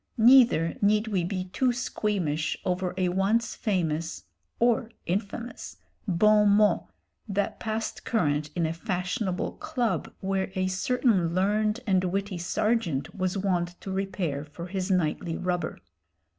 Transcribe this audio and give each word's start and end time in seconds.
Neither 0.17 0.73
need 0.81 1.09
we 1.09 1.23
be 1.23 1.45
too 1.49 1.71
squeamish 1.71 2.57
over 2.65 2.95
a 2.97 3.09
once 3.09 3.53
famous 3.53 4.23
(or 4.57 4.89
infamous) 5.05 5.77
bon 6.07 6.49
mot 6.49 6.89
that 7.27 7.59
passed 7.59 8.03
current 8.03 8.49
in 8.55 8.65
a 8.65 8.73
fashionable 8.73 9.51
club 9.57 10.11
where 10.19 10.51
a 10.55 10.65
certain 10.65 11.35
learned 11.35 11.81
and 11.85 12.05
witty 12.05 12.39
serjeant 12.39 13.13
was 13.13 13.37
wont 13.37 13.79
to 13.81 13.91
repair 13.91 14.43
for 14.43 14.65
his 14.65 14.89
nightly 14.89 15.37
rubber. 15.37 15.77